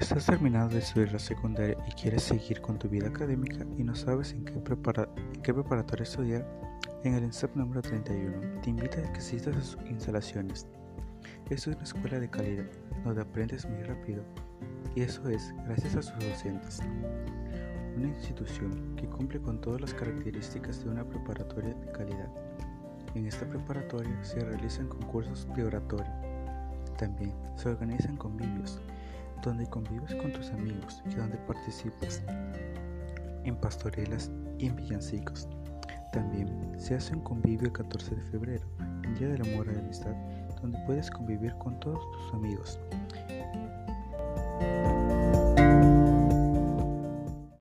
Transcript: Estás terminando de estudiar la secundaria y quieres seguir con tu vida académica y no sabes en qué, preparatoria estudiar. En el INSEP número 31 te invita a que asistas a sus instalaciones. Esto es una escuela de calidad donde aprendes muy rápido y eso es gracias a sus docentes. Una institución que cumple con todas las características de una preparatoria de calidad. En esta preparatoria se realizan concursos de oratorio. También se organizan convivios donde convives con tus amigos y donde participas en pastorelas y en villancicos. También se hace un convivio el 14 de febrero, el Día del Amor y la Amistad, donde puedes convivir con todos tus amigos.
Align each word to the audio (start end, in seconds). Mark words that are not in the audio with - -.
Estás 0.00 0.26
terminando 0.26 0.74
de 0.74 0.80
estudiar 0.80 1.10
la 1.10 1.18
secundaria 1.18 1.74
y 1.88 1.92
quieres 1.92 2.24
seguir 2.24 2.60
con 2.60 2.78
tu 2.78 2.86
vida 2.86 3.08
académica 3.08 3.64
y 3.78 3.82
no 3.82 3.94
sabes 3.94 4.32
en 4.32 4.44
qué, 4.44 4.52
preparatoria 4.60 6.02
estudiar. 6.02 6.46
En 7.02 7.14
el 7.14 7.24
INSEP 7.24 7.56
número 7.56 7.80
31 7.80 8.60
te 8.60 8.68
invita 8.68 9.00
a 9.00 9.10
que 9.10 9.20
asistas 9.20 9.56
a 9.56 9.62
sus 9.62 9.78
instalaciones. 9.86 10.66
Esto 11.48 11.70
es 11.70 11.76
una 11.76 11.84
escuela 11.84 12.20
de 12.20 12.28
calidad 12.28 12.66
donde 13.04 13.22
aprendes 13.22 13.66
muy 13.66 13.82
rápido 13.84 14.22
y 14.94 15.00
eso 15.00 15.26
es 15.30 15.54
gracias 15.64 15.96
a 15.96 16.02
sus 16.02 16.18
docentes. 16.28 16.80
Una 17.96 18.08
institución 18.08 18.96
que 18.96 19.08
cumple 19.08 19.40
con 19.40 19.62
todas 19.62 19.80
las 19.80 19.94
características 19.94 20.84
de 20.84 20.90
una 20.90 21.08
preparatoria 21.08 21.72
de 21.72 21.92
calidad. 21.92 22.28
En 23.14 23.26
esta 23.26 23.48
preparatoria 23.48 24.22
se 24.22 24.40
realizan 24.40 24.88
concursos 24.88 25.48
de 25.56 25.64
oratorio. 25.64 26.12
También 26.98 27.32
se 27.56 27.70
organizan 27.70 28.18
convivios 28.18 28.78
donde 29.46 29.66
convives 29.66 30.12
con 30.16 30.32
tus 30.32 30.50
amigos 30.50 31.02
y 31.08 31.14
donde 31.14 31.36
participas 31.38 32.20
en 33.44 33.56
pastorelas 33.56 34.30
y 34.58 34.66
en 34.66 34.76
villancicos. 34.76 35.48
También 36.12 36.74
se 36.78 36.96
hace 36.96 37.14
un 37.14 37.22
convivio 37.22 37.68
el 37.68 37.72
14 37.72 38.16
de 38.16 38.22
febrero, 38.22 38.66
el 39.04 39.14
Día 39.18 39.28
del 39.28 39.42
Amor 39.42 39.68
y 39.70 39.74
la 39.74 39.80
Amistad, 39.80 40.14
donde 40.60 40.78
puedes 40.84 41.10
convivir 41.10 41.54
con 41.58 41.78
todos 41.78 42.02
tus 42.10 42.34
amigos. 42.34 42.80